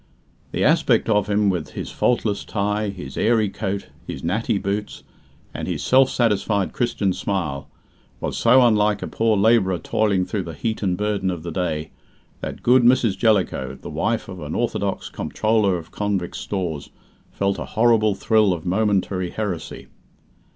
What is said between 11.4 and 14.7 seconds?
the day, that good Mrs. Jellicoe, the wife of an